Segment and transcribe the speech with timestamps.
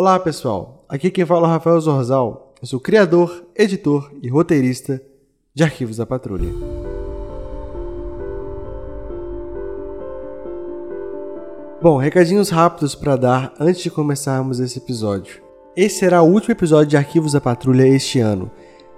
[0.00, 2.54] Olá pessoal, aqui quem fala é o Rafael Zorzal.
[2.62, 5.02] Eu sou criador, editor e roteirista
[5.52, 6.52] de Arquivos da Patrulha.
[11.82, 15.42] Bom, recadinhos rápidos para dar antes de começarmos esse episódio.
[15.76, 18.52] Esse será o último episódio de Arquivos da Patrulha este ano.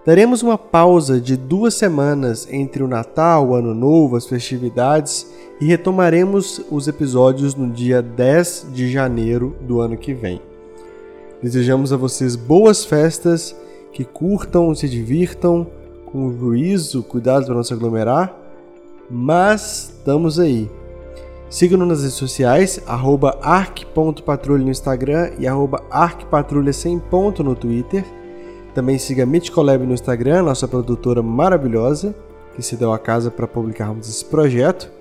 [0.05, 5.27] Daremos uma pausa de duas semanas entre o Natal, o Ano Novo, as festividades
[5.59, 10.50] e retomaremos os episódios no dia 10 de janeiro do ano que vem.
[11.43, 13.57] Desejamos a vocês boas festas,
[13.93, 15.67] que curtam, se divirtam,
[16.05, 18.37] com juízo, cuidado para não se aglomerar,
[19.11, 20.71] mas estamos aí.
[21.49, 28.05] Siga-nos nas redes sociais, arroba arc.patrulha no Instagram e arroba arcpatrulha sem ponto no Twitter.
[28.75, 32.15] Também siga Mitcolab no Instagram, nossa produtora maravilhosa,
[32.55, 34.93] que se deu a casa para publicarmos esse projeto.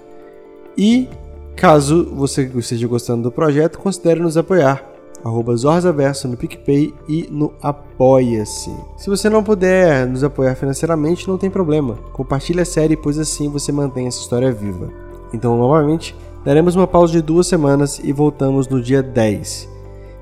[0.77, 1.09] E,
[1.55, 4.88] caso você esteja gostando do projeto, considere nos apoiar
[5.23, 8.71] arroba Zorzaverso no PicPay e no Apoia-se.
[8.97, 11.95] Se você não puder nos apoiar financeiramente, não tem problema.
[12.13, 14.89] Compartilhe a série, pois assim você mantém essa história viva.
[15.33, 19.69] Então, novamente, daremos uma pausa de duas semanas e voltamos no dia 10.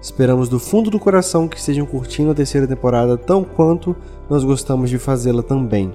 [0.02, 3.96] Esperamos do fundo do coração que estejam curtindo a terceira temporada tão quanto
[4.30, 5.94] nós gostamos de fazê-la também.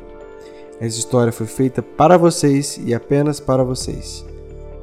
[0.80, 4.27] Essa história foi feita para vocês e apenas para vocês.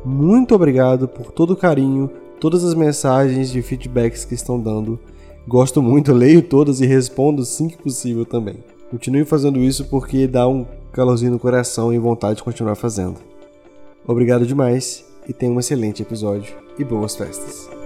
[0.06, 5.00] Muito obrigado por todo o carinho, todas as mensagens de feedbacks que estão dando.
[5.48, 8.56] Gosto muito, leio todas e respondo sim que possível também.
[8.90, 13.18] Continue fazendo isso porque dá um calorzinho no coração e vontade de continuar fazendo.
[14.08, 17.79] Obrigado demais e tenha um excelente episódio e boas festas.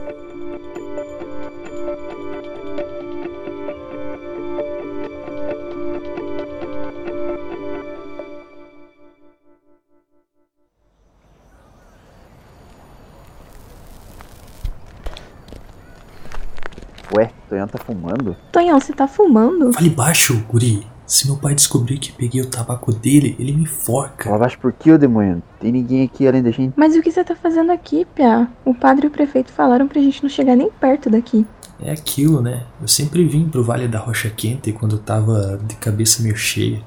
[17.54, 18.36] Tonhão tá fumando?
[18.52, 19.72] Tonhão, você tá fumando?
[19.74, 20.88] Fale baixo, guri.
[21.06, 24.24] Se meu pai descobrir que peguei o tabaco dele, ele me enforca.
[24.24, 25.44] Fala baixo por que, ô demônio?
[25.60, 26.74] Tem ninguém aqui além da gente.
[26.76, 28.50] Mas o que você tá fazendo aqui, Pia?
[28.66, 31.46] O padre e o prefeito falaram pra gente não chegar nem perto daqui.
[31.80, 32.64] É aquilo, né?
[32.82, 36.82] Eu sempre vim pro Vale da Rocha Quente quando eu tava de cabeça meio cheia.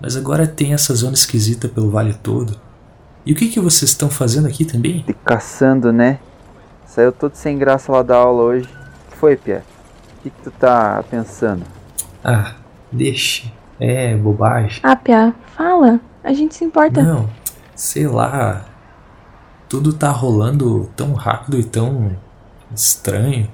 [0.00, 2.58] Mas agora tem essa zona esquisita pelo vale todo.
[3.26, 5.02] E o que, que vocês estão fazendo aqui também?
[5.02, 6.18] Te caçando, né?
[6.86, 8.66] Saiu todo sem graça lá da aula hoje.
[8.66, 9.62] O que foi, Pia?
[10.28, 11.64] Que, que tu tá pensando?
[12.22, 12.54] Ah,
[12.92, 13.52] deixe.
[13.80, 14.80] É, bobagem.
[14.82, 16.00] Ah, Pia, fala.
[16.22, 17.02] A gente se importa.
[17.02, 17.28] Não,
[17.74, 18.64] sei lá.
[19.68, 22.16] Tudo tá rolando tão rápido e tão
[22.74, 23.48] estranho.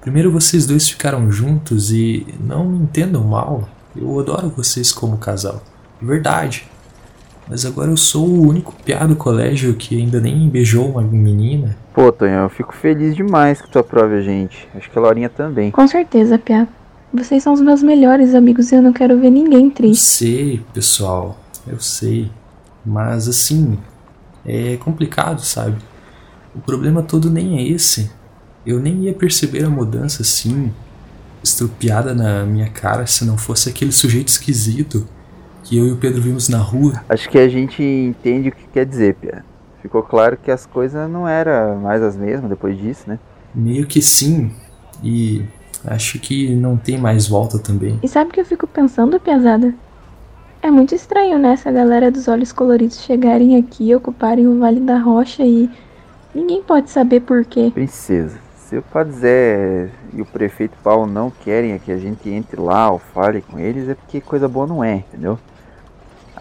[0.00, 3.68] Primeiro vocês dois ficaram juntos e não me entendam mal.
[3.94, 5.62] Eu adoro vocês como casal.
[6.00, 6.68] De verdade.
[7.52, 11.76] Mas agora eu sou o único piá do colégio que ainda nem beijou uma menina.
[11.92, 14.66] Pô, Tonhão, eu fico feliz demais que tu aprove a gente.
[14.74, 15.70] Acho que a Laurinha também.
[15.70, 16.66] Com certeza, Pia.
[17.12, 20.00] Vocês são os meus melhores amigos e eu não quero ver ninguém Eu triste.
[20.02, 21.38] sei, pessoal.
[21.66, 22.30] Eu sei.
[22.86, 23.76] Mas assim,
[24.46, 25.76] é complicado, sabe?
[26.54, 28.10] O problema todo nem é esse.
[28.64, 30.72] Eu nem ia perceber a mudança assim,
[31.44, 35.06] estrupiada na minha cara, se não fosse aquele sujeito esquisito
[35.62, 37.02] que eu e o Pedro vimos na rua.
[37.08, 39.44] Acho que a gente entende o que quer dizer, Pia.
[39.80, 43.18] Ficou claro que as coisas não eram mais as mesmas depois disso, né?
[43.54, 44.52] Meio que sim.
[45.02, 45.44] E
[45.84, 47.98] acho que não tem mais volta também.
[48.02, 49.74] E sabe o que eu fico pensando, Piazada?
[50.62, 51.54] É muito estranho, né?
[51.54, 55.68] Essa galera dos olhos coloridos chegarem aqui e ocuparem o Vale da Rocha e
[56.32, 57.72] ninguém pode saber por quê.
[57.74, 62.60] Princesa, se o Padre Zé e o prefeito Paulo não querem que a gente entre
[62.60, 65.36] lá ou fale com eles, é porque coisa boa não é, entendeu?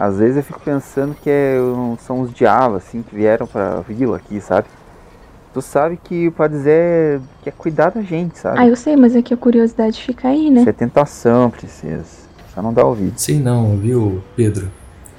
[0.02, 1.58] Às vezes eu fico pensando que é,
[2.00, 4.68] são os diabos, assim, que vieram pra vila aqui, sabe?
[5.54, 8.58] Tu sabe que o Padre Zé quer cuidar da gente, sabe?
[8.58, 10.62] Ah, eu sei, mas é que a curiosidade fica aí, né?
[10.62, 12.04] Isso é tentação, princesa.
[12.52, 13.14] Só não dá ouvido.
[13.16, 14.72] Sei não, viu, Pedro?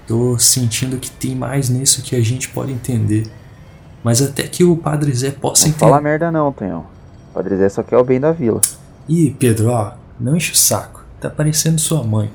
[0.05, 3.29] Tô sentindo que tem mais nisso que a gente pode entender.
[4.03, 5.79] Mas até que o Padre Zé possa Não entender.
[5.91, 6.87] fala merda não, Tonhão.
[7.31, 8.61] O Padre Zé só quer o bem da vila.
[9.09, 11.05] Ih, Pedro, ó, não enche o saco.
[11.21, 12.33] Tá parecendo sua mãe.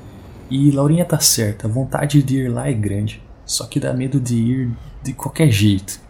[0.50, 3.22] E Laurinha tá certa, a vontade de ir lá é grande.
[3.44, 4.70] Só que dá medo de ir
[5.02, 6.00] de qualquer jeito.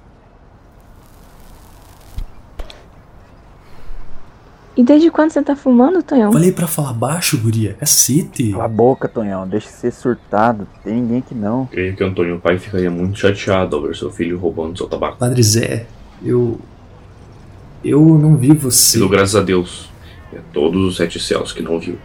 [4.79, 6.33] E desde quando você tá fumando, Tonhão?
[6.33, 7.75] Falei pra falar baixo, guria.
[7.75, 8.53] Cacete.
[8.53, 9.47] Cala a boca, Tonhão.
[9.49, 10.69] Deixa de ser surtado.
[10.85, 11.67] Tem ninguém que não.
[11.67, 15.19] Creio que Antônio Pai ficaria muito chateado ao ver seu filho roubando seu tabaco.
[15.19, 15.87] Padre Zé,
[16.23, 16.61] eu.
[17.85, 18.99] Eu não vi você.
[18.99, 19.89] Sido graças a Deus
[20.33, 21.99] e a todos os sete céus que não viu.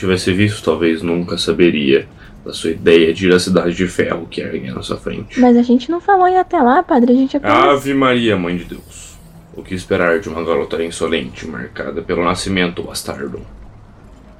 [0.00, 2.08] Se tivesse visto, talvez nunca saberia
[2.42, 5.38] da sua ideia de ir à cidade de ferro que ergue à nossa frente.
[5.38, 7.12] Mas a gente não falou em ir até lá, padre.
[7.12, 7.54] A gente apenas.
[7.54, 9.18] Ave Maria, Mãe de Deus.
[9.54, 13.42] O que esperar de uma garota insolente, marcada pelo nascimento, bastardo?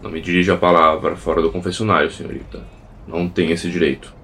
[0.02, 2.62] Não me dirija a palavra fora do confessionário, senhorita.
[3.06, 4.14] Não tem esse direito.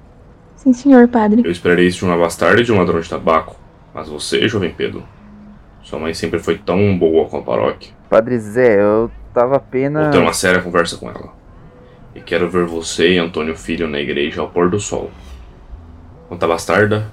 [0.56, 1.42] Sim, senhor padre.
[1.44, 3.60] Eu esperarei isso de uma bastarda e de um ladrão de tabaco.
[3.92, 5.06] Mas você, jovem Pedro,
[5.82, 7.92] sua mãe sempre foi tão boa com a paróquia.
[8.08, 10.04] Padre Zé, eu tava apenas.
[10.04, 11.28] Vou ter uma séria conversa com ela.
[12.14, 15.10] E quero ver você e Antônio Filho na igreja ao pôr do sol.
[16.26, 17.12] Quanto à bastarda,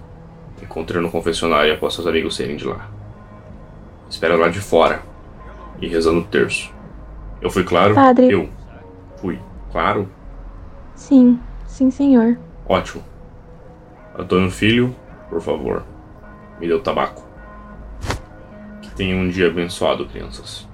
[0.62, 2.90] encontrei no confessionário após seus amigos saírem de lá.
[4.10, 5.02] Espera lá de fora
[5.82, 6.74] e rezando o terço.
[7.42, 7.94] Eu fui claro?
[7.94, 8.32] Padre.
[8.32, 8.50] Eu
[9.18, 9.38] fui
[9.70, 10.10] claro?
[10.96, 11.38] Sim,
[11.68, 12.38] sim, senhor.
[12.66, 13.04] Ótimo.
[14.18, 14.96] Antônio Filho,
[15.30, 15.84] por favor,
[16.58, 17.28] me dê o tabaco.
[18.82, 20.72] Que tenham um dia abençoado, crianças.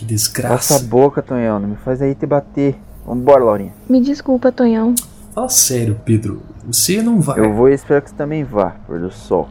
[0.00, 0.74] Que Cala desgraça.
[0.74, 1.60] essa boca, Tonhão.
[1.60, 2.74] Não me faz aí te bater.
[3.04, 3.74] Vambora, Laurinha.
[3.88, 4.94] Me desculpa, Tonhão.
[5.34, 6.42] Fala sério, Pedro.
[6.66, 7.38] Você não vai.
[7.38, 9.48] Eu vou e espero que você também vá, pôr do sol.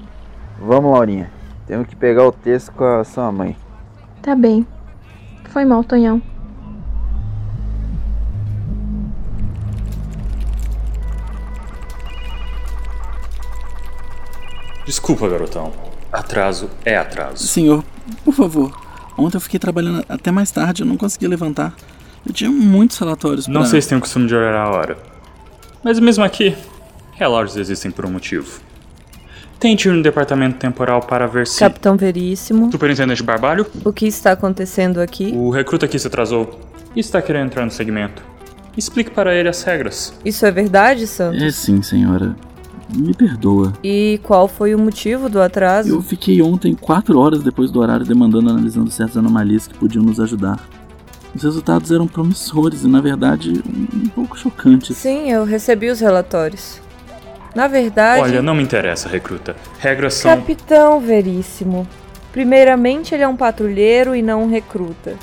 [0.59, 1.31] Vamos, Laurinha.
[1.67, 3.55] Temos que pegar o texto com a sua mãe.
[4.21, 4.65] Tá bem.
[5.51, 6.21] Foi mal, Tonhão.
[14.85, 15.71] Desculpa, garotão.
[16.11, 17.45] Atraso é atraso.
[17.45, 17.83] Senhor,
[18.25, 18.88] por favor.
[19.19, 21.73] Ontem eu fiquei trabalhando até mais tarde, eu não consegui levantar.
[22.25, 23.53] Eu tinha muitos relatórios pra...
[23.53, 24.97] Não sei se tem o costume de olhar a hora.
[25.83, 26.55] Mas mesmo aqui,
[27.13, 28.59] relógios existem por um motivo.
[29.59, 31.59] Tente ir no departamento temporal para ver se.
[31.59, 35.33] Capitão Veríssimo, Superintendente Barbalho, o que está acontecendo aqui?
[35.35, 36.57] o recruta aqui se atrasou
[36.95, 38.23] e está querendo entrar no segmento.
[38.77, 40.13] Explique para ele as regras.
[40.23, 41.41] Isso é verdade, Santos?
[41.41, 42.35] É sim, senhora.
[42.95, 43.73] Me perdoa.
[43.83, 45.89] E qual foi o motivo do atraso?
[45.89, 50.19] Eu fiquei ontem quatro horas depois do horário demandando analisando certas anomalias que podiam nos
[50.19, 50.59] ajudar.
[51.35, 54.97] Os resultados eram promissores e, na verdade, um, um pouco chocantes.
[54.97, 56.81] Sim, eu recebi os relatórios.
[57.53, 59.55] Na verdade, Olha, não me interessa, recruta.
[59.79, 60.35] Regras são.
[60.35, 61.87] Capitão Veríssimo.
[62.31, 65.15] Primeiramente, ele é um patrulheiro e não um recruta.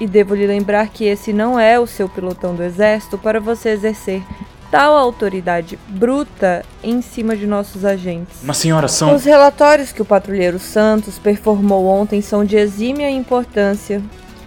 [0.00, 3.70] E devo lhe lembrar que esse não é o seu pelotão do exército para você
[3.70, 4.22] exercer
[4.70, 8.38] tal autoridade bruta em cima de nossos agentes.
[8.42, 9.14] Mas senhora, são.
[9.14, 14.02] Os relatórios que o patrulheiro Santos performou ontem são de exímia importância.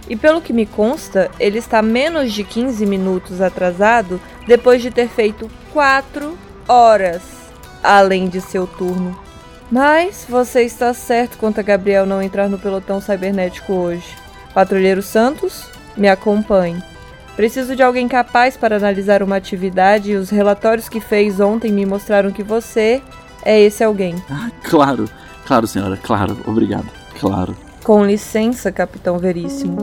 [0.08, 5.08] E pelo que me consta, ele está menos de 15 minutos atrasado depois de ter
[5.08, 6.36] feito 4
[6.68, 7.22] horas
[7.82, 9.18] além de seu turno.
[9.70, 14.06] Mas você está certo quanto a Gabriel não entrar no pelotão cibernético hoje.
[14.52, 15.64] Patrulheiro Santos,
[15.96, 16.82] me acompanhe.
[17.36, 21.84] Preciso de alguém capaz para analisar uma atividade e os relatórios que fez ontem me
[21.84, 23.02] mostraram que você
[23.44, 24.14] é esse alguém.
[24.30, 25.04] Ah, claro.
[25.46, 25.96] Claro, senhora.
[25.96, 26.36] Claro.
[26.46, 26.86] Obrigado.
[27.18, 27.54] Claro.
[27.82, 29.76] Com licença, Capitão Veríssimo.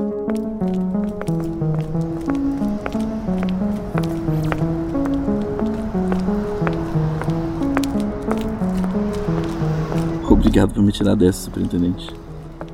[10.30, 12.10] Obrigado por me tirar dessa, superintendente.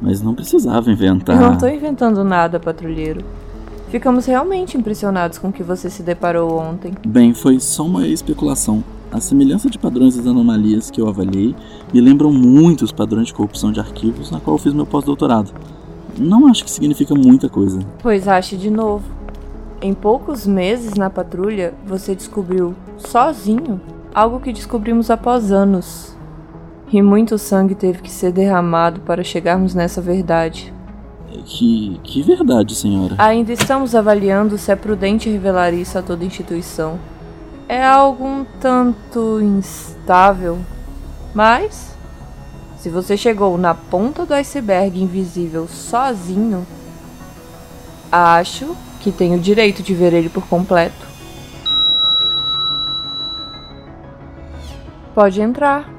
[0.02, 1.36] Mas não precisava inventar.
[1.36, 3.24] Eu não tô inventando nada, patrulheiro.
[3.90, 6.94] Ficamos realmente impressionados com o que você se deparou ontem.
[7.08, 8.84] Bem, foi só uma especulação.
[9.10, 11.56] A semelhança de padrões das anomalias que eu avaliei
[11.94, 15.54] me lembram muito os padrões de corrupção de arquivos na qual eu fiz meu pós-doutorado.
[16.20, 17.80] Não acho que significa muita coisa.
[18.02, 19.06] Pois ache de novo.
[19.82, 23.80] Em poucos meses na patrulha, você descobriu, sozinho,
[24.14, 26.18] algo que descobrimos após anos.
[26.92, 30.74] E muito sangue teve que ser derramado para chegarmos nessa verdade.
[31.46, 33.16] Que, que verdade, senhora.
[33.18, 37.00] Ainda estamos avaliando se é prudente revelar isso a toda instituição.
[37.68, 40.58] É algo um tanto instável,
[41.34, 41.96] mas
[42.78, 46.66] se você chegou na ponta do iceberg invisível sozinho,
[48.12, 51.06] acho que tenho o direito de ver ele por completo.
[55.14, 55.97] Pode entrar.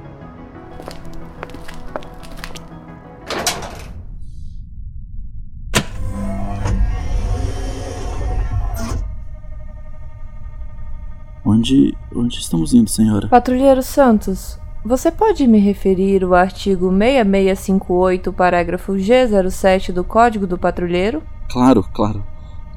[11.58, 13.26] Onde, onde estamos indo, senhora?
[13.26, 21.20] Patrulheiro Santos, você pode me referir o artigo 6658, parágrafo G07 do Código do Patrulheiro?
[21.50, 22.22] Claro, claro.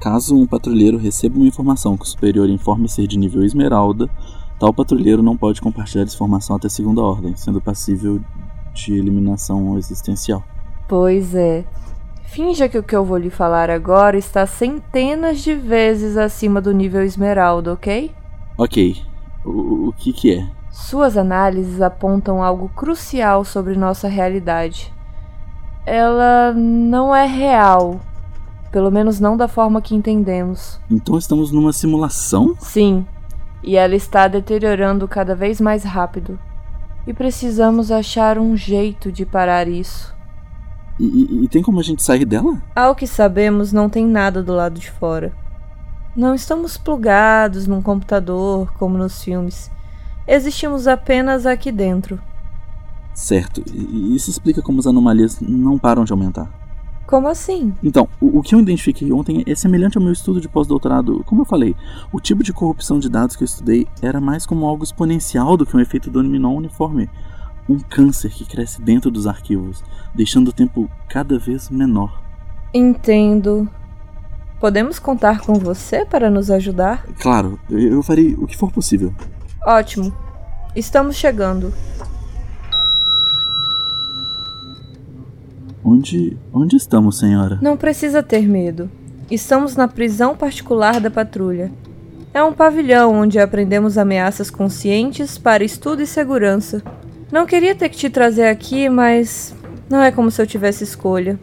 [0.02, 4.10] Caso um patrulheiro receba uma informação que o superior informe ser de nível esmeralda,
[4.60, 8.20] tal patrulheiro não pode compartilhar essa informação até segunda ordem, sendo passível
[8.74, 10.44] de eliminação existencial.
[10.90, 11.64] Pois é.
[12.24, 16.72] Finja que o que eu vou lhe falar agora está centenas de vezes acima do
[16.72, 18.12] nível esmeralda, ok?
[18.58, 19.02] Ok.
[19.46, 20.48] O, o que que é?
[20.70, 24.94] Suas análises apontam algo crucial sobre nossa realidade.
[25.86, 28.00] Ela não é real.
[28.72, 30.80] Pelo menos não da forma que entendemos.
[30.90, 32.56] Então estamos numa simulação?
[32.60, 33.06] Sim,
[33.62, 36.40] e ela está deteriorando cada vez mais rápido.
[37.06, 40.16] E precisamos achar um jeito de parar isso.
[41.00, 42.62] E, e- e tem como a gente sair dela?
[42.76, 45.34] Ao que sabemos, não tem nada do lado de fora.
[46.16, 49.72] Não estamos plugados num computador como nos filmes.
[50.28, 52.20] Existimos apenas aqui dentro.
[53.14, 53.64] Certo.
[53.74, 56.50] E isso explica como as anomalias não param de aumentar.
[57.08, 57.74] Como assim?
[57.84, 61.24] Então, o, o que eu identifiquei ontem é semelhante ao meu estudo de pós-doutorado.
[61.26, 61.76] Como eu falei,
[62.12, 65.66] o tipo de corrupção de dados que eu estudei era mais como algo exponencial do
[65.66, 67.10] que um efeito dominó uniforme.
[67.68, 69.84] Um câncer que cresce dentro dos arquivos,
[70.16, 72.22] deixando o tempo cada vez menor.
[72.74, 73.68] Entendo.
[74.62, 77.04] Podemos contar com você para nos ajudar?
[77.20, 79.12] Claro, eu, farei o que for possível.
[79.66, 80.16] Ótimo.
[80.76, 81.74] Estamos chegando.
[85.84, 87.58] Onde, onde estamos, senhora?
[87.60, 88.88] Não precisa ter medo.
[89.32, 91.72] Estamos na prisão particular da patrulha.
[92.32, 96.84] É um pavilhão onde aprendemos ameaças conscientes para estudo e segurança.
[97.32, 99.56] Não queria ter que te trazer aqui, mas
[99.90, 101.40] não é como se eu tivesse escolha.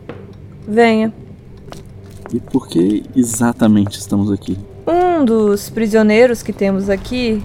[0.68, 1.12] Venha.
[2.32, 4.58] E por que exatamente estamos aqui?
[4.86, 7.42] Um dos prisioneiros que temos aqui,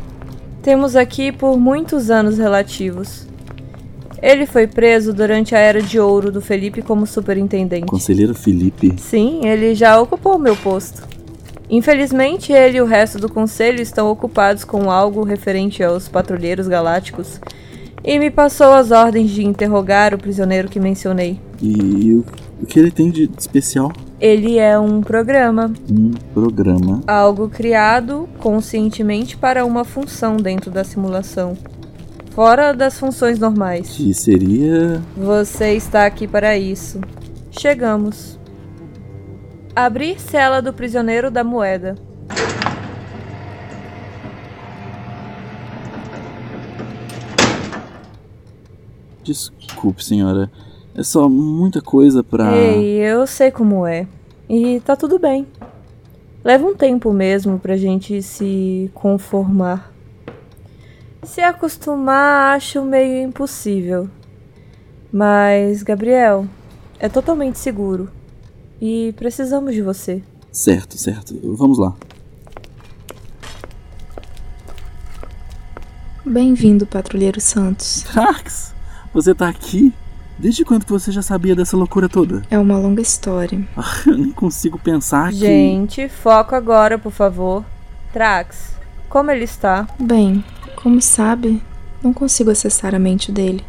[0.62, 3.28] temos aqui por muitos anos relativos.
[4.22, 7.88] Ele foi preso durante a era de ouro do Felipe como superintendente.
[7.88, 8.94] Conselheiro Felipe.
[8.98, 11.04] Sim, ele já ocupou meu posto.
[11.70, 17.40] Infelizmente, ele e o resto do conselho estão ocupados com algo referente aos patrulheiros galácticos
[18.04, 21.40] e me passou as ordens de interrogar o prisioneiro que mencionei.
[21.62, 22.25] E o,
[22.62, 23.92] o que ele tem de especial?
[24.24, 27.01] Ele é um programa, Um programa.
[27.06, 31.58] algo criado conscientemente para uma função dentro da simulação,
[32.32, 33.89] fora das funções normais.
[33.89, 35.01] Que seria.
[35.18, 37.01] Você está aqui para isso.
[37.51, 38.39] Chegamos.
[39.75, 41.96] Abrir cela do prisioneiro da moeda.
[49.24, 50.51] Desculpe, senhora.
[50.96, 52.56] É só muita coisa pra.
[52.56, 54.08] Ei, eu sei como é.
[54.48, 55.48] E tá tudo bem.
[56.44, 59.92] Leva um tempo mesmo pra gente se conformar.
[61.24, 64.10] Se acostumar, acho meio impossível.
[65.12, 66.46] Mas, Gabriel,
[67.00, 68.10] é totalmente seguro.
[68.82, 70.22] E precisamos de você.
[70.52, 71.34] Certo, certo.
[71.56, 71.96] Vamos lá.
[76.26, 78.04] Bem-vindo, Patrulheiro Santos.
[78.04, 78.76] Trax!
[79.14, 79.94] Você tá aqui?
[80.38, 82.42] Desde quando que você já sabia dessa loucura toda?
[82.50, 83.62] É uma longa história.
[84.06, 85.40] Eu nem consigo pensar que.
[85.40, 87.63] Gente, foco agora, por favor.
[88.12, 88.75] Trax,
[89.10, 89.88] como ele está?
[90.00, 90.44] Bem,
[90.75, 91.62] como sabe,
[92.04, 93.63] não consigo acessar a mente dele,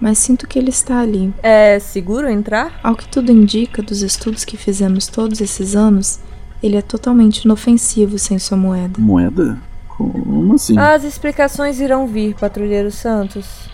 [0.00, 1.32] mas sinto que ele está ali.
[1.42, 2.78] É seguro entrar?
[2.82, 6.20] Ao que tudo indica dos estudos que fizemos todos esses anos,
[6.62, 9.00] ele é totalmente inofensivo sem sua moeda.
[9.00, 9.58] Moeda?
[9.88, 10.78] Como assim?
[10.78, 13.68] As explicações irão vir, Patrulheiro Santos.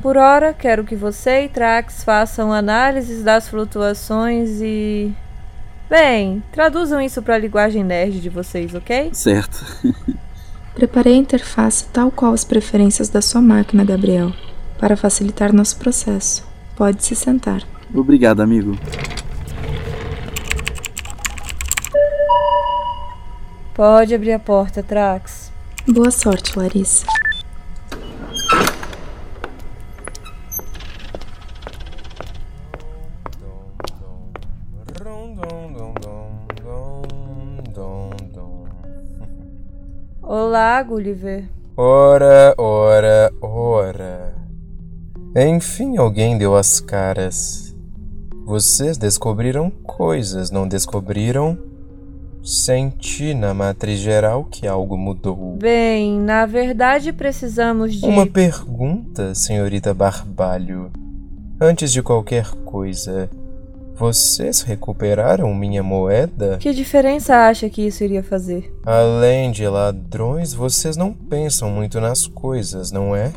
[0.00, 5.12] Por hora, quero que você e Trax façam análises das flutuações e.
[5.90, 9.10] Bem, traduzam isso para a linguagem nerd de vocês, ok?
[9.12, 9.64] Certo.
[10.74, 14.32] Preparei a interface tal qual as preferências da sua máquina, Gabriel,
[14.78, 16.46] para facilitar nosso processo.
[16.76, 17.62] Pode se sentar.
[17.92, 18.78] Obrigado, amigo.
[23.74, 25.50] Pode abrir a porta, Trax.
[25.86, 27.17] Boa sorte, Larissa.
[40.82, 41.48] Gulliver.
[41.76, 44.34] Ora, ora, ora.
[45.36, 47.76] Enfim, alguém deu as caras.
[48.44, 51.58] Vocês descobriram coisas, não descobriram?
[52.42, 55.56] Senti na matriz geral que algo mudou.
[55.60, 58.06] Bem, na verdade precisamos de.
[58.06, 60.90] Uma pergunta, senhorita Barbalho.
[61.60, 63.28] Antes de qualquer coisa,
[63.98, 66.56] vocês recuperaram minha moeda?
[66.58, 68.72] Que diferença acha que isso iria fazer?
[68.86, 73.32] Além de ladrões, vocês não pensam muito nas coisas, não é?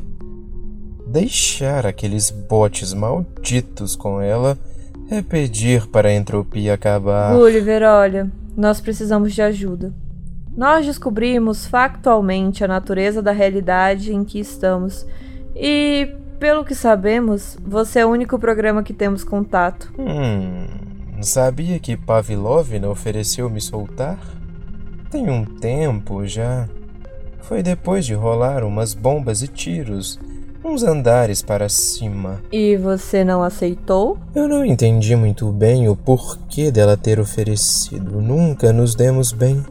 [1.07, 4.57] Deixar aqueles botes malditos com ela
[5.09, 7.35] é pedir para a entropia acabar.
[7.35, 9.91] Gulliver, olha, nós precisamos de ajuda.
[10.55, 15.07] Nós descobrimos factualmente a natureza da realidade em que estamos
[15.55, 16.07] e,
[16.41, 19.93] pelo que sabemos, você é o único programa que temos contato.
[19.95, 20.65] Hum.
[21.21, 24.17] Sabia que Pavlovna ofereceu me soltar?
[25.11, 26.67] Tem um tempo já.
[27.41, 30.19] Foi depois de rolar umas bombas e tiros,
[30.65, 32.41] uns andares para cima.
[32.51, 34.17] E você não aceitou?
[34.33, 38.19] Eu não entendi muito bem o porquê dela ter oferecido.
[38.19, 39.63] Nunca nos demos bem.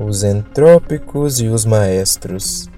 [0.00, 2.71] Os entrópicos e os maestros.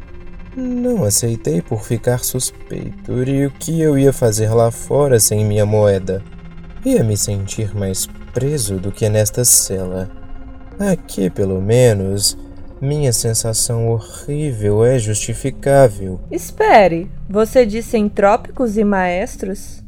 [0.56, 5.66] Não aceitei por ficar suspeito, e o que eu ia fazer lá fora sem minha
[5.66, 6.22] moeda?
[6.84, 10.08] Ia me sentir mais preso do que nesta cela.
[10.78, 12.38] Aqui, pelo menos,
[12.80, 16.20] minha sensação horrível é justificável.
[16.30, 19.82] Espere, você disse entrópicos e maestros?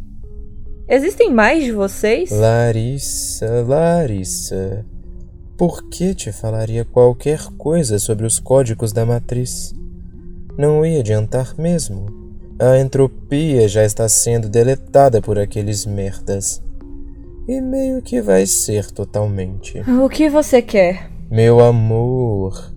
[0.89, 2.31] Existem mais de vocês?
[2.31, 4.85] Larissa, Larissa.
[5.57, 9.75] Por que te falaria qualquer coisa sobre os códigos da matriz?
[10.59, 12.07] Não ia adiantar mesmo.
[12.59, 16.63] A entropia já está sendo deletada por aqueles merdas.
[17.47, 19.83] E meio que vai ser totalmente.
[19.89, 21.11] O que você quer?
[21.31, 22.73] Meu amor,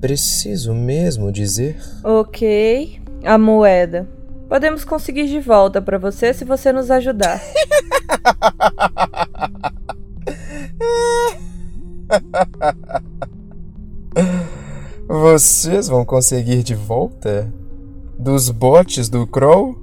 [0.00, 1.76] preciso mesmo dizer?
[2.04, 4.08] Ok, a moeda.
[4.48, 7.40] Podemos conseguir de volta para você se você nos ajudar.
[15.14, 17.48] Vocês vão conseguir de volta?
[18.18, 19.78] Dos botes do Crow?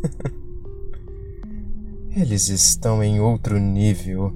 [2.16, 4.32] Eles estão em outro nível.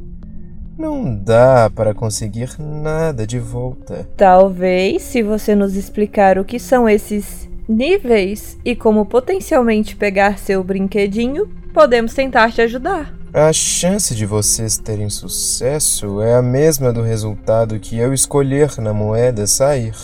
[0.77, 4.07] Não dá para conseguir nada de volta.
[4.15, 10.63] Talvez, se você nos explicar o que são esses níveis e como potencialmente pegar seu
[10.63, 13.20] brinquedinho, podemos tentar te ajudar.
[13.33, 18.93] A chance de vocês terem sucesso é a mesma do resultado que eu escolher na
[18.93, 19.95] moeda sair.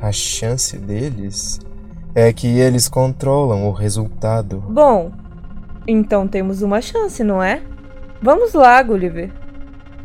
[0.00, 1.60] A chance deles
[2.14, 4.64] é que eles controlam o resultado.
[4.70, 5.12] Bom,
[5.86, 7.60] então temos uma chance, não é?
[8.22, 9.30] Vamos lá, Gulliver.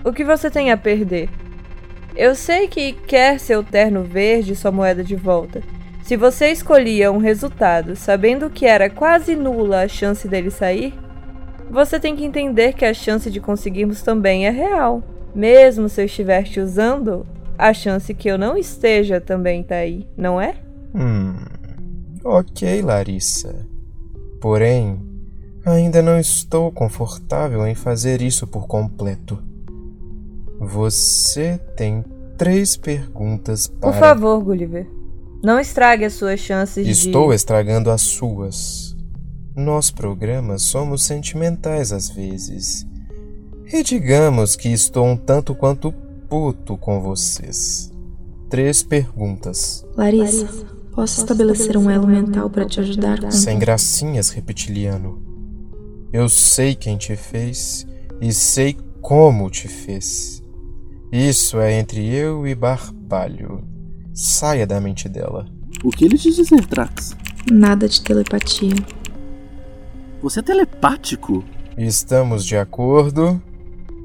[0.04, 1.30] O que você tem a perder?
[2.18, 5.64] Eu sei que quer seu terno verde e sua moeda de volta.
[6.04, 10.94] Se você escolhia um resultado sabendo que era quase nula a chance dele sair,
[11.70, 15.04] você tem que entender que a chance de conseguirmos também é real.
[15.34, 17.26] Mesmo se eu estiver te usando,
[17.58, 20.56] a chance que eu não esteja também tá aí, não é?
[20.94, 21.36] Hum.
[22.24, 23.66] Ok, Larissa.
[24.40, 25.00] Porém,
[25.66, 29.42] ainda não estou confortável em fazer isso por completo.
[30.60, 32.04] Você tem
[32.38, 33.92] três perguntas para.
[33.92, 34.88] Por favor, Gulliver.
[35.44, 37.08] Não estrague as suas chances Estou de.
[37.08, 38.83] Estou estragando as suas.
[39.56, 42.88] Nós programas somos sentimentais às vezes.
[43.72, 45.92] E digamos que estou um tanto quanto
[46.28, 47.92] puto com vocês.
[48.50, 49.86] Três perguntas.
[49.96, 53.32] Larissa, Larissa posso estabelecer um elo mental para te ajudar com.
[53.32, 55.22] Sem gracinhas, reptiliano.
[56.12, 57.86] Eu sei quem te fez
[58.22, 60.42] e sei como te fez.
[61.12, 63.64] Isso é entre eu e Barbalho.
[64.14, 65.48] Saia da mente dela.
[65.84, 67.16] O que ele te dizer, Trax?
[67.52, 68.74] Nada de telepatia.
[70.24, 71.44] Você é telepático?
[71.78, 73.42] Estamos de acordo?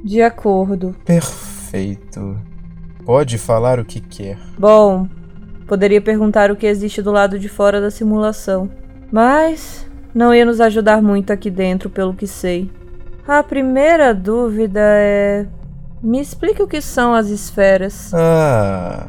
[0.02, 0.96] De acordo.
[1.04, 2.36] Perfeito.
[3.04, 4.36] Pode falar o que quer.
[4.58, 5.08] Bom,
[5.68, 8.68] poderia perguntar o que existe do lado de fora da simulação.
[9.12, 12.68] Mas não ia nos ajudar muito aqui dentro, pelo que sei.
[13.24, 15.46] A primeira dúvida é.
[16.02, 18.12] Me explique o que são as esferas.
[18.12, 19.06] Ah,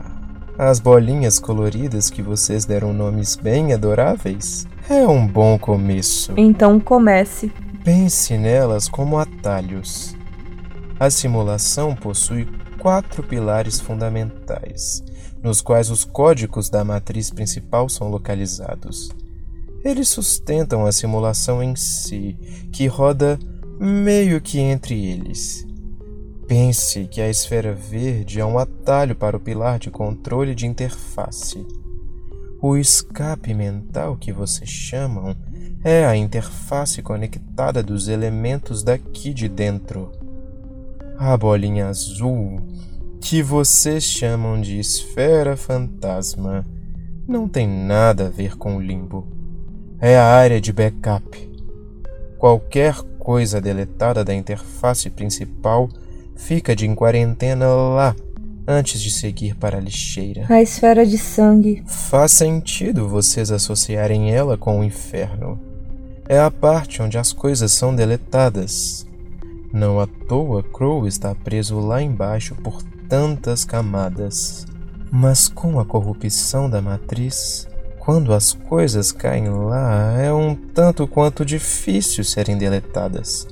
[0.60, 4.68] as bolinhas coloridas que vocês deram nomes bem adoráveis?
[4.90, 6.34] É um bom começo.
[6.36, 7.52] Então comece.
[7.84, 10.16] Pense nelas como atalhos.
[11.00, 12.48] A simulação possui
[12.80, 15.04] quatro pilares fundamentais,
[15.44, 19.12] nos quais os códigos da matriz principal são localizados.
[19.86, 22.36] Eles sustentam a simulação em si,
[22.74, 23.38] que roda
[23.80, 25.68] meio que entre eles.
[26.48, 31.64] Pense que a esfera verde é um atalho para o pilar de controle de interface.
[32.62, 35.34] O escape mental que vocês chamam
[35.82, 40.12] é a interface conectada dos elementos daqui de dentro.
[41.18, 42.60] A bolinha azul,
[43.22, 46.66] que vocês chamam de esfera fantasma,
[47.26, 49.26] não tem nada a ver com o limbo.
[49.98, 51.50] É a área de backup.
[52.38, 55.88] Qualquer coisa deletada da interface principal
[56.36, 58.14] fica de quarentena lá
[58.70, 60.46] antes de seguir para a lixeira.
[60.48, 61.84] A esfera de sangue.
[61.88, 65.60] Faz sentido vocês associarem ela com o inferno.
[66.28, 69.08] É a parte onde as coisas são deletadas.
[69.74, 74.68] Não à toa Crow está preso lá embaixo por tantas camadas.
[75.12, 81.44] Mas com a corrupção da matriz, quando as coisas caem lá, é um tanto quanto
[81.44, 83.48] difícil serem deletadas.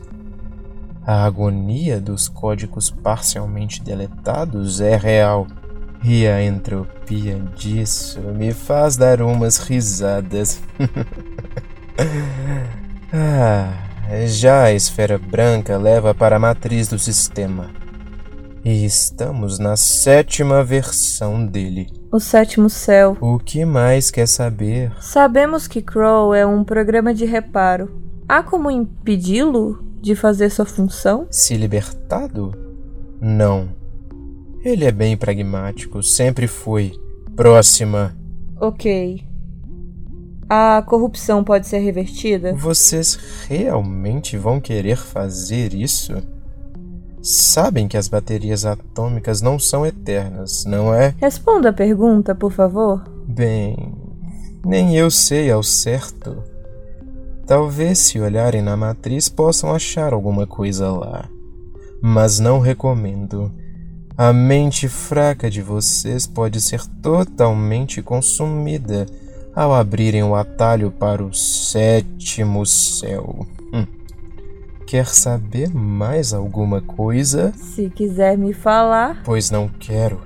[1.08, 5.48] A agonia dos códigos parcialmente deletados é real.
[6.04, 10.62] E a entropia disso me faz dar umas risadas.
[13.14, 13.72] ah,
[14.26, 17.70] já a esfera branca leva para a matriz do sistema.
[18.66, 21.88] E estamos na sétima versão dele.
[22.12, 23.16] O sétimo céu.
[23.22, 24.92] O que mais quer saber?
[25.00, 27.90] Sabemos que Crow é um programa de reparo.
[28.28, 31.28] Há como impedi-lo de fazer sua função?
[31.30, 32.54] Se libertado?
[33.20, 33.70] Não.
[34.64, 36.94] Ele é bem pragmático, sempre foi.
[37.36, 38.16] Próxima.
[38.60, 39.24] Ok.
[40.50, 42.54] A corrupção pode ser revertida?
[42.54, 46.14] Vocês realmente vão querer fazer isso?
[47.22, 51.14] Sabem que as baterias atômicas não são eternas, não é?
[51.20, 53.04] Responda a pergunta, por favor.
[53.28, 53.94] Bem,
[54.66, 56.42] nem eu sei ao certo.
[57.48, 61.30] Talvez, se olharem na matriz, possam achar alguma coisa lá.
[62.02, 63.50] Mas não recomendo.
[64.18, 69.06] A mente fraca de vocês pode ser totalmente consumida
[69.56, 73.48] ao abrirem o atalho para o sétimo céu.
[73.74, 73.86] Hum.
[74.86, 77.54] Quer saber mais alguma coisa?
[77.56, 79.22] Se quiser me falar.
[79.24, 80.22] Pois não quero.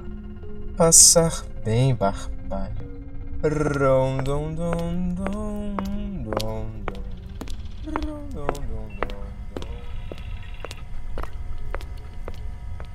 [0.75, 2.89] Passar bem, barbalho.
[3.43, 5.75] Rondom, dom, dom,
[6.23, 6.65] dom,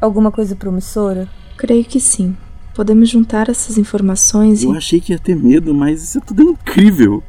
[0.01, 1.29] Alguma coisa promissora?
[1.57, 2.37] Creio que sim.
[2.75, 4.77] Podemos juntar essas informações Eu e.
[4.77, 7.23] achei que ia ter medo, mas isso é tudo incrível.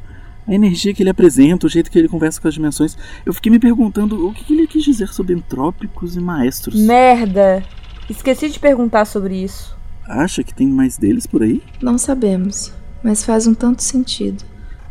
[0.46, 2.96] A energia que ele apresenta, o jeito que ele conversa com as dimensões.
[3.24, 6.74] Eu fiquei me perguntando o que que ele quis dizer sobre entrópicos e maestros.
[6.80, 7.62] Merda!
[8.08, 9.76] Esqueci de perguntar sobre isso.
[10.06, 11.62] Acha que tem mais deles por aí?
[11.82, 14.42] Não sabemos, mas faz um tanto sentido.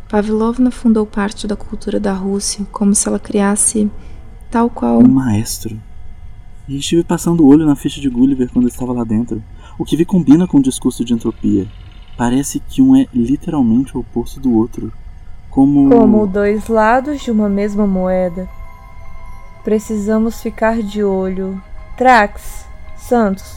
[0.08, 3.90] Pavlovna fundou parte da cultura da Rússia como se ela criasse
[4.50, 5.00] tal qual.
[5.00, 5.78] Um maestro.
[6.66, 9.42] E estive passando o olho na ficha de Gulliver quando estava lá dentro.
[9.78, 11.66] O que vi combina com o discurso de entropia.
[12.16, 14.92] Parece que um é literalmente o oposto do outro.
[15.50, 15.90] Como.
[15.90, 18.48] Como dois lados de uma mesma moeda.
[19.62, 21.62] Precisamos ficar de olho.
[21.98, 22.64] Trax,
[22.96, 23.56] Santos,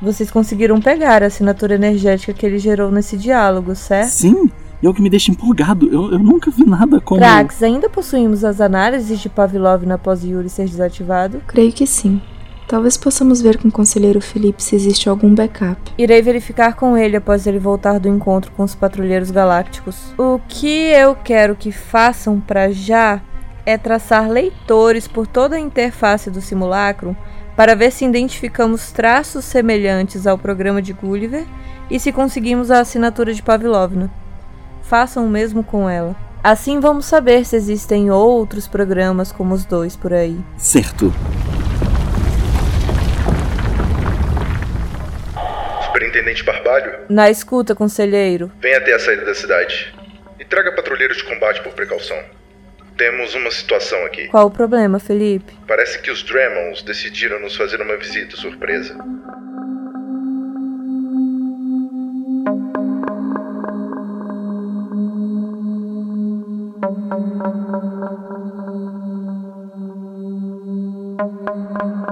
[0.00, 4.10] vocês conseguiram pegar a assinatura energética que ele gerou nesse diálogo, certo?
[4.10, 4.50] Sim!
[4.82, 5.86] E é o que me deixa empolgado.
[5.86, 7.20] Eu, eu nunca vi nada como.
[7.20, 11.40] Trax, ainda possuímos as análises de Pavlov após Yuri ser desativado?
[11.46, 12.20] Creio que sim.
[12.68, 15.80] Talvez possamos ver com o conselheiro Felipe se existe algum backup.
[15.96, 20.12] Irei verificar com ele após ele voltar do encontro com os patrulheiros galácticos.
[20.18, 23.20] O que eu quero que façam para já
[23.64, 27.16] é traçar leitores por toda a interface do simulacro
[27.56, 31.46] para ver se identificamos traços semelhantes ao programa de Gulliver
[31.88, 34.10] e se conseguimos a assinatura de Pavlovna.
[34.88, 36.14] Façam o mesmo com ela.
[36.42, 40.38] Assim vamos saber se existem outros programas como os dois por aí.
[40.56, 41.12] Certo.
[45.84, 48.50] Superintendente Barbalho, Na escuta, conselheiro.
[48.60, 49.94] venha até a saída da cidade.
[50.38, 52.16] E traga patrulheiros de combate por precaução.
[52.96, 54.26] Temos uma situação aqui.
[54.28, 55.52] Qual o problema, Felipe?
[55.66, 58.96] Parece que os Dremons decidiram nos fazer uma visita surpresa.
[67.10, 67.34] Thank
[71.78, 72.05] you.